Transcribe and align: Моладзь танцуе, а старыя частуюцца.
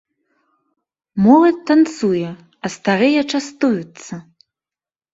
Моладзь 1.25 1.61
танцуе, 1.69 2.29
а 2.65 2.75
старыя 2.79 3.21
частуюцца. 3.31 4.13